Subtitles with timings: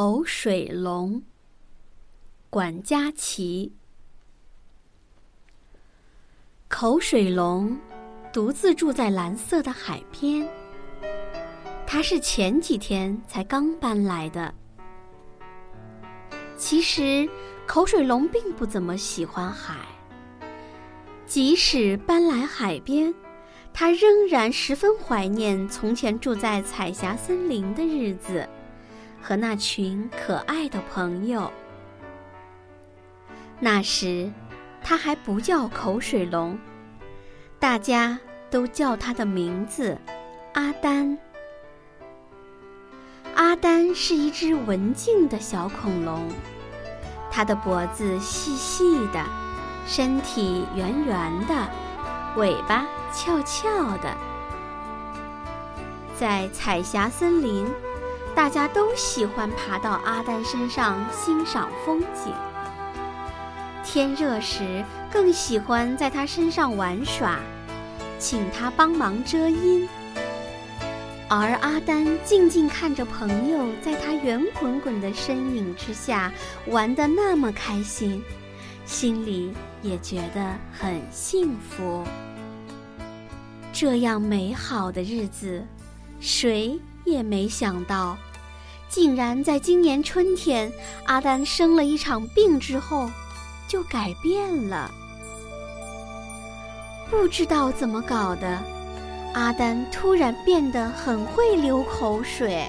[0.00, 1.24] 口水龙，
[2.50, 3.72] 管家琪。
[6.68, 7.76] 口水龙
[8.32, 10.48] 独自住在蓝色的海边。
[11.84, 14.54] 他是前几天才刚搬来的。
[16.56, 17.28] 其实，
[17.66, 19.78] 口水龙并不怎么喜欢海。
[21.26, 23.12] 即使搬来海边，
[23.74, 28.48] 他仍然十分怀念从前住在彩霞森林的日子。
[29.20, 31.50] 和那群可爱的朋友。
[33.60, 34.30] 那时，
[34.82, 36.58] 他还不叫口水龙，
[37.58, 38.18] 大家
[38.50, 39.98] 都叫他的名字
[40.54, 41.18] 阿丹。
[43.34, 46.28] 阿丹是一只文静的小恐龙，
[47.30, 49.24] 它的脖子细细的，
[49.86, 51.68] 身体圆圆的，
[52.36, 54.16] 尾巴翘翘的，
[56.16, 57.66] 在彩霞森林。
[58.38, 62.32] 大家都喜欢爬到阿丹身上欣赏风景。
[63.82, 67.40] 天热时，更喜欢在他身上玩耍，
[68.16, 69.88] 请他帮忙遮阴。
[71.28, 76.32] 而阿丹静静看着朋友在他圆滚滚的身影之下
[76.68, 78.22] 玩得那么开心，
[78.86, 79.52] 心里
[79.82, 82.04] 也觉得很幸福。
[83.72, 85.66] 这样美好的日子，
[86.20, 88.16] 谁也没想到。
[88.88, 90.72] 竟然在今年春天，
[91.04, 93.10] 阿丹生了一场病之后，
[93.66, 94.90] 就改变了。
[97.10, 98.62] 不知道怎么搞的，
[99.34, 102.66] 阿丹突然变得很会流口水，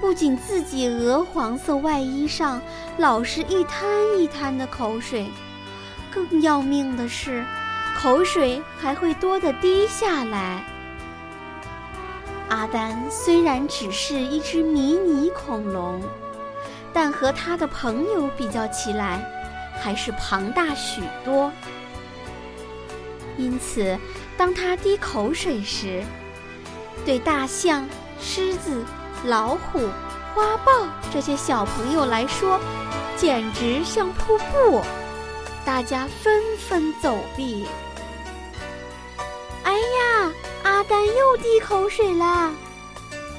[0.00, 2.60] 不仅自己鹅黄色外衣上
[2.96, 5.26] 老是一滩一滩的口水，
[6.10, 7.44] 更要命的是，
[7.98, 10.64] 口水还会多的滴下来。
[12.48, 16.00] 阿丹虽然只是一只迷你恐龙，
[16.92, 19.20] 但和他的朋友比较起来，
[19.80, 21.50] 还是庞大许多。
[23.36, 23.98] 因此，
[24.36, 26.02] 当他滴口水时，
[27.04, 27.86] 对大象、
[28.20, 28.84] 狮子、
[29.24, 29.88] 老虎、
[30.34, 32.60] 花豹这些小朋友来说，
[33.16, 34.82] 简直像瀑布，
[35.64, 37.66] 大家纷纷走避。
[40.88, 42.52] 丹又滴口水啦！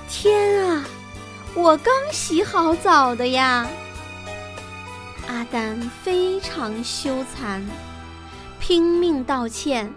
[0.09, 0.85] 天啊，
[1.53, 3.67] 我刚洗好澡的呀！
[5.27, 7.61] 阿丹非常羞惭，
[8.59, 9.93] 拼命道歉：“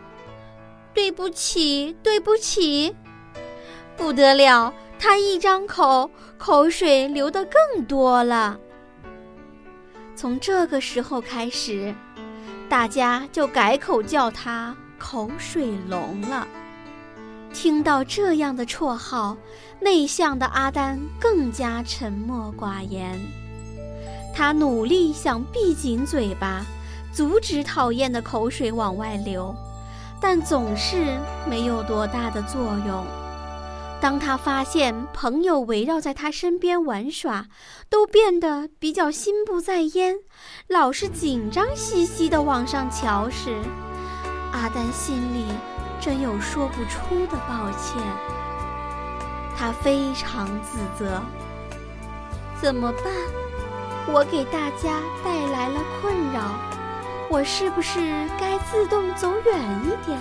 [0.94, 2.94] 对不起，对不起！”
[3.96, 8.58] 不得了，他一张口，口水流得更多了。
[10.16, 11.94] 从这个时候开始，
[12.68, 16.46] 大家就改口叫他“口水龙”了。
[17.52, 19.36] 听到这样的绰号，
[19.80, 23.20] 内向的阿丹更加沉默寡言。
[24.34, 26.64] 他努力想闭紧嘴巴，
[27.12, 29.54] 阻止讨厌的口水往外流，
[30.20, 31.18] 但总是
[31.48, 33.04] 没有多大的作用。
[34.00, 37.48] 当他发现朋友围绕在他身边玩耍，
[37.90, 40.16] 都变得比较心不在焉，
[40.68, 43.58] 老是紧张兮兮地往上瞧时，
[44.52, 45.44] 阿丹心里。
[46.00, 48.02] 真有说不出的抱歉，
[49.56, 51.20] 他非常自责。
[52.60, 53.04] 怎么办？
[54.06, 56.54] 我给大家带来了困扰，
[57.28, 58.00] 我是不是
[58.40, 60.18] 该自动走远一点？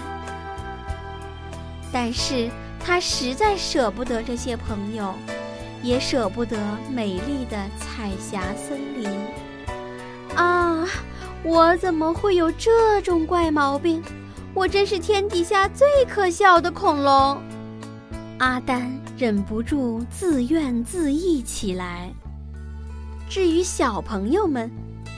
[1.92, 5.14] 但是他实在舍不得这些朋友，
[5.82, 6.58] 也舍不得
[6.92, 9.10] 美丽的彩霞森林。
[10.36, 10.86] 啊，
[11.42, 14.04] 我怎么会有这种怪毛病？
[14.56, 17.42] 我真是天底下最可笑的恐龙！
[18.40, 22.12] 阿丹忍不住自怨自艾起来。
[23.30, 24.70] 至于小朋友们，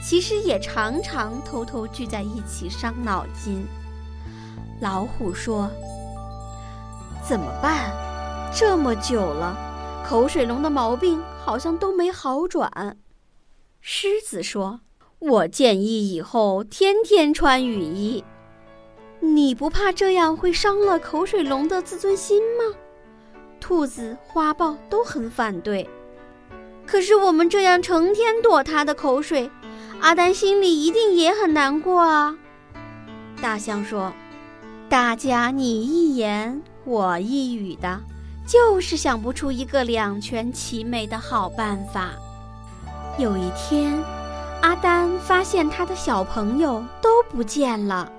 [0.04, 3.64] 其实也常常偷偷聚在一起伤脑筋。
[4.80, 5.68] 老虎说
[7.26, 7.90] ：“怎么办？
[8.54, 9.56] 这么久了，
[10.06, 12.98] 口水龙的毛病好像都没好转。”
[13.80, 14.80] 狮子说
[15.18, 18.22] ：“我建议以后天天穿雨衣。”
[19.24, 22.74] 你不怕这样会伤了口水龙的自尊心吗？
[23.60, 25.88] 兔子、花豹都很反对。
[26.84, 29.48] 可是我们这样成天躲他的口水，
[30.00, 32.36] 阿丹心里一定也很难过啊。
[33.40, 34.12] 大象说
[34.90, 38.00] ：“大家你一言我一语的，
[38.44, 42.10] 就是想不出一个两全其美的好办法。”
[43.16, 43.96] 有一天，
[44.62, 48.10] 阿丹发现他的小朋友都不见了。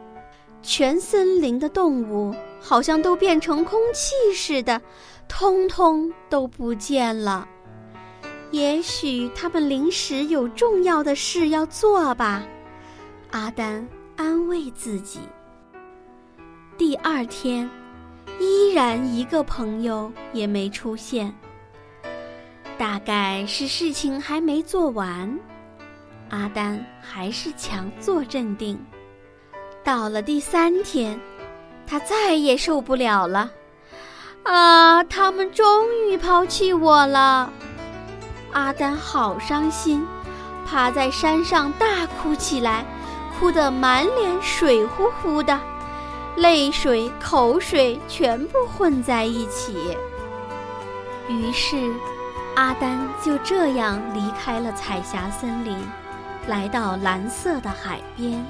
[0.63, 4.81] 全森林的动物好像都变成空气似的，
[5.27, 7.47] 通通都不见了。
[8.49, 12.43] 也许他们临时有重要的事要做吧。
[13.31, 15.19] 阿丹安慰自己。
[16.77, 17.69] 第二天，
[18.39, 21.33] 依然一个朋友也没出现。
[22.77, 25.39] 大概是事情还没做完，
[26.29, 28.79] 阿丹还是强作镇定。
[29.83, 31.19] 到了第三天，
[31.85, 33.51] 他再也受不了了。
[34.43, 35.03] 啊！
[35.05, 37.51] 他们终于抛弃我了。
[38.51, 40.05] 阿丹好伤心，
[40.65, 42.85] 趴在山上大哭起来，
[43.39, 45.59] 哭得满脸水乎乎的，
[46.35, 49.97] 泪水、口水全部混在一起。
[51.29, 51.77] 于是，
[52.55, 55.77] 阿丹就这样离开了彩霞森林，
[56.47, 58.45] 来到蓝色的海边。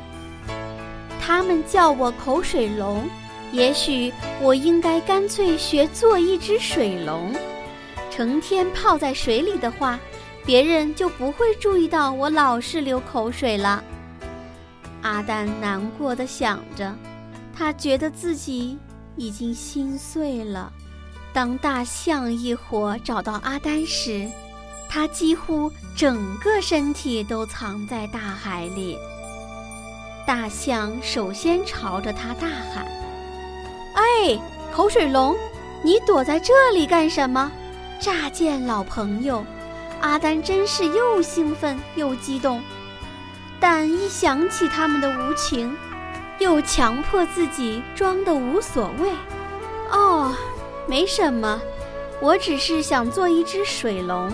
[1.25, 3.09] 他们叫我口水龙，
[3.53, 4.11] 也许
[4.41, 7.33] 我应该干脆学做一只水龙。
[8.11, 9.97] 成天泡在水里的话，
[10.45, 13.81] 别人就不会注意到我老是流口水了。
[15.01, 16.93] 阿丹难过的想着，
[17.55, 18.77] 他觉得自己
[19.15, 20.69] 已经心碎了。
[21.31, 24.29] 当大象一伙找到阿丹时，
[24.89, 28.97] 他几乎整个身体都藏在大海里。
[30.25, 32.87] 大象首先朝着他大喊
[33.95, 34.39] ：“哎，
[34.73, 35.35] 口水龙，
[35.83, 37.51] 你躲在这里干什么？”
[37.99, 39.45] 乍见老朋友，
[40.01, 42.61] 阿丹真是又兴奋又激动，
[43.59, 45.75] 但一想起他们的无情，
[46.39, 49.11] 又强迫自己装的无所谓。
[49.89, 50.33] 哦，
[50.87, 51.61] 没什么，
[52.19, 54.31] 我只是想做一只水龙。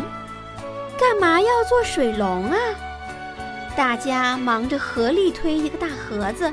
[0.99, 2.57] 干嘛要做水龙啊？
[3.79, 6.51] 大家忙着合力推一个大盒子，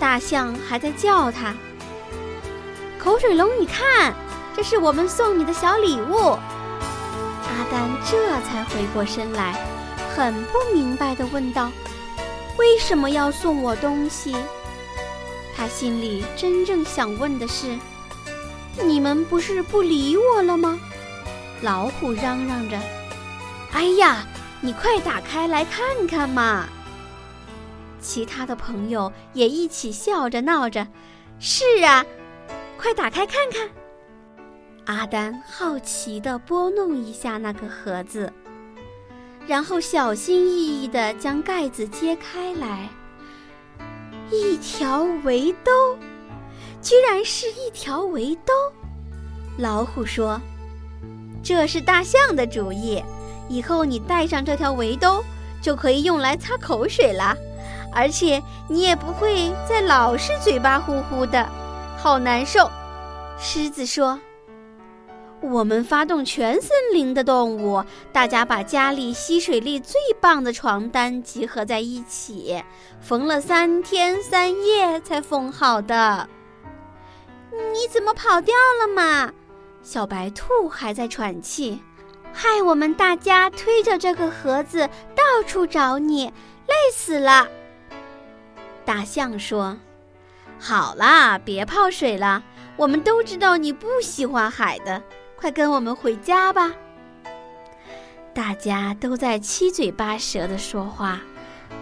[0.00, 1.54] 大象还在叫他
[2.98, 4.14] ：“口水龙，你看。”
[4.56, 6.30] 这是我们送你的小礼物。
[6.30, 9.66] 阿丹这才回过身来，
[10.16, 11.70] 很不明白地问道
[12.56, 14.34] ：“为什么要送我东西？”
[15.54, 17.78] 他心里真正想问的是
[18.82, 20.80] ：“你们不是不理我了吗？”
[21.60, 22.80] 老虎嚷嚷着
[23.72, 24.24] ：“哎呀，
[24.64, 26.66] 你快打开来看看嘛！”
[28.00, 30.86] 其他的朋友也一起笑着闹着
[31.38, 32.02] ：“是啊，
[32.78, 33.68] 快打开看看。”
[34.86, 38.32] 阿丹好奇地拨弄一下那个盒子，
[39.46, 42.88] 然后小心翼翼地将盖子揭开来。
[44.30, 45.98] 一条围兜，
[46.80, 48.52] 居然是一条围兜！
[49.58, 50.40] 老虎说
[51.44, 53.02] ：“这是大象的主意，
[53.48, 55.22] 以后你带上这条围兜，
[55.60, 57.36] 就可以用来擦口水了，
[57.92, 61.48] 而且你也不会再老是嘴巴呼呼的，
[61.96, 62.70] 好难受。”
[63.38, 64.20] 狮子说。
[65.40, 72.64] 我们发动全森林的动物，大家把家里吸水力最棒的床单集合在一起，
[72.98, 76.26] 缝了三天三夜才缝好的。
[77.52, 79.30] 你怎么跑掉了嘛？
[79.82, 81.82] 小白兔还在喘气，
[82.34, 86.26] 害我们大家推着这个盒子到处找你，
[86.66, 87.48] 累死了。
[88.84, 89.78] 大象说
[90.58, 92.42] ：“好啦，别泡水了，
[92.76, 95.00] 我们都知道你不喜欢海的。”
[95.36, 96.72] 快跟我们回家吧！
[98.32, 101.20] 大家都在七嘴八舌的说话，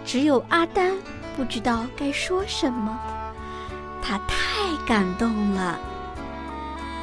[0.05, 0.93] 只有阿丹
[1.37, 2.99] 不知道该说什么。
[4.01, 5.79] 他太感动了。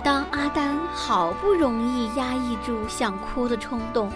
[0.00, 4.11] 当阿丹好不容易压抑住想哭的冲动，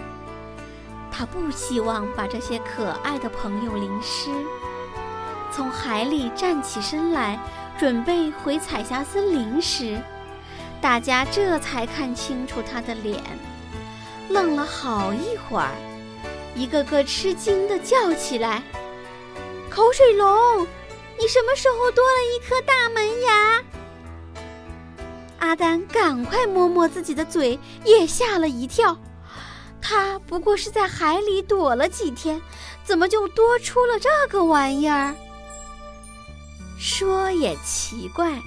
[1.11, 4.29] 他不希望把这些可爱的朋友淋湿。
[5.51, 7.39] 从海里站起身来，
[7.77, 9.97] 准备回彩霞森林时。
[10.81, 13.21] 大家这才看清楚他的脸，
[14.29, 15.71] 愣了好一会儿，
[16.55, 18.61] 一个个吃惊地叫起来
[19.69, 20.67] ：“口水龙，
[21.17, 23.63] 你什么时候多了一颗大门牙？”
[25.45, 28.97] 阿丹赶快摸摸自己的嘴，也吓了一跳。
[29.79, 32.41] 他不过是在海里躲了几天，
[32.83, 35.13] 怎么就多出了这个玩意儿？
[36.79, 38.39] 说也奇怪。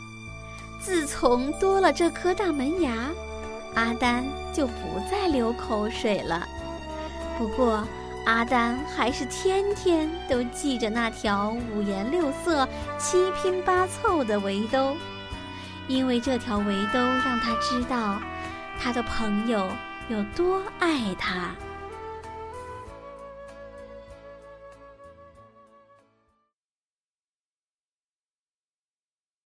[0.83, 3.11] 自从多了这颗大门牙，
[3.77, 6.45] 阿丹就不再流口水了。
[7.39, 7.87] 不过，
[8.27, 14.97] 阿丹还是天天都系着那条五颜六色、七拼八凑的围兜，
[15.89, 18.21] 因为这条围兜让他知道，
[18.79, 19.69] 他的朋友
[20.09, 21.51] 有多爱他。